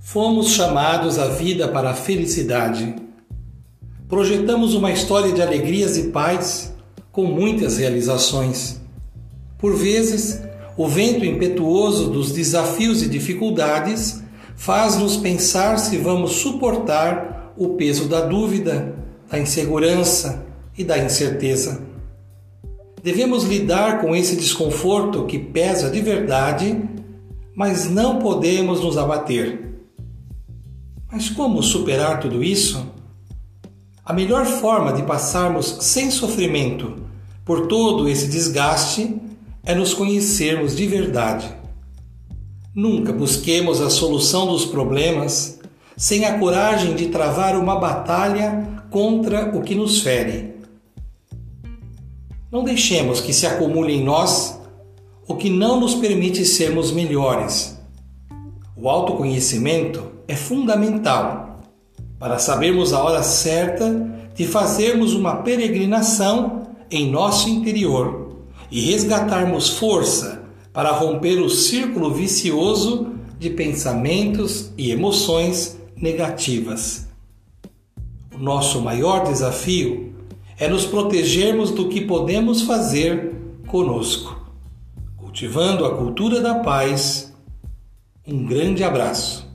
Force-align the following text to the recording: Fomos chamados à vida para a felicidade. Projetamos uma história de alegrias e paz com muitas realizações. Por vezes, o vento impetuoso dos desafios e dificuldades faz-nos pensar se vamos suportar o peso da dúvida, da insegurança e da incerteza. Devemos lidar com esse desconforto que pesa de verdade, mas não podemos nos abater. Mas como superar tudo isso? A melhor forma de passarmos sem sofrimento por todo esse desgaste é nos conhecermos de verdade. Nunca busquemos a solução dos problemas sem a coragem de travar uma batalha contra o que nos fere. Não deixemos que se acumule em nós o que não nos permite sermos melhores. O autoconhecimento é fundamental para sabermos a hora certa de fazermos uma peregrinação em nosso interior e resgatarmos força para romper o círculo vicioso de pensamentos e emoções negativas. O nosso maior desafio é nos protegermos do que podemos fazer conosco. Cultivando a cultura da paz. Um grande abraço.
Fomos 0.00 0.52
chamados 0.52 1.18
à 1.18 1.26
vida 1.26 1.68
para 1.68 1.90
a 1.90 1.94
felicidade. 1.94 2.94
Projetamos 4.08 4.74
uma 4.74 4.90
história 4.90 5.32
de 5.32 5.42
alegrias 5.42 5.98
e 5.98 6.04
paz 6.04 6.72
com 7.12 7.24
muitas 7.24 7.76
realizações. 7.76 8.80
Por 9.58 9.76
vezes, 9.76 10.40
o 10.76 10.86
vento 10.88 11.24
impetuoso 11.24 12.08
dos 12.08 12.32
desafios 12.32 13.02
e 13.02 13.08
dificuldades 13.08 14.22
faz-nos 14.56 15.16
pensar 15.16 15.78
se 15.78 15.98
vamos 15.98 16.32
suportar 16.32 17.52
o 17.56 17.70
peso 17.70 18.08
da 18.08 18.20
dúvida, 18.20 18.96
da 19.30 19.38
insegurança 19.38 20.46
e 20.76 20.84
da 20.84 20.96
incerteza. 20.96 21.82
Devemos 23.02 23.44
lidar 23.44 24.00
com 24.00 24.14
esse 24.16 24.36
desconforto 24.36 25.26
que 25.26 25.38
pesa 25.38 25.90
de 25.90 26.00
verdade, 26.00 26.80
mas 27.54 27.90
não 27.90 28.18
podemos 28.18 28.80
nos 28.80 28.96
abater. 28.96 29.77
Mas 31.10 31.30
como 31.30 31.62
superar 31.62 32.20
tudo 32.20 32.44
isso? 32.44 32.86
A 34.04 34.12
melhor 34.12 34.44
forma 34.44 34.92
de 34.92 35.02
passarmos 35.02 35.78
sem 35.80 36.10
sofrimento 36.10 36.96
por 37.44 37.66
todo 37.66 38.08
esse 38.08 38.28
desgaste 38.28 39.16
é 39.64 39.74
nos 39.74 39.94
conhecermos 39.94 40.76
de 40.76 40.86
verdade. 40.86 41.48
Nunca 42.74 43.12
busquemos 43.12 43.80
a 43.80 43.88
solução 43.88 44.46
dos 44.46 44.66
problemas 44.66 45.58
sem 45.96 46.26
a 46.26 46.38
coragem 46.38 46.94
de 46.94 47.06
travar 47.06 47.56
uma 47.56 47.76
batalha 47.76 48.84
contra 48.90 49.56
o 49.56 49.62
que 49.62 49.74
nos 49.74 50.00
fere. 50.00 50.54
Não 52.52 52.62
deixemos 52.62 53.20
que 53.20 53.32
se 53.32 53.46
acumule 53.46 53.94
em 53.94 54.04
nós 54.04 54.58
o 55.26 55.36
que 55.36 55.50
não 55.50 55.80
nos 55.80 55.94
permite 55.94 56.44
sermos 56.44 56.92
melhores. 56.92 57.77
O 58.80 58.88
autoconhecimento 58.88 60.04
é 60.28 60.36
fundamental 60.36 61.60
para 62.16 62.38
sabermos 62.38 62.92
a 62.92 63.02
hora 63.02 63.24
certa 63.24 64.08
de 64.36 64.46
fazermos 64.46 65.14
uma 65.14 65.38
peregrinação 65.38 66.68
em 66.88 67.10
nosso 67.10 67.48
interior 67.48 68.36
e 68.70 68.80
resgatarmos 68.80 69.70
força 69.70 70.44
para 70.72 70.92
romper 70.92 71.40
o 71.40 71.50
círculo 71.50 72.14
vicioso 72.14 73.14
de 73.36 73.50
pensamentos 73.50 74.70
e 74.78 74.92
emoções 74.92 75.76
negativas. 75.96 77.08
O 78.32 78.38
nosso 78.38 78.80
maior 78.80 79.24
desafio 79.24 80.12
é 80.56 80.68
nos 80.68 80.86
protegermos 80.86 81.72
do 81.72 81.88
que 81.88 82.02
podemos 82.02 82.62
fazer 82.62 83.34
conosco. 83.66 84.40
Cultivando 85.16 85.84
a 85.84 85.96
cultura 85.96 86.40
da 86.40 86.56
paz. 86.56 87.32
Um 88.30 88.44
grande 88.44 88.84
abraço. 88.84 89.47